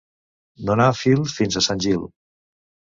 [0.69, 2.05] Donar fil fins a sant Gil.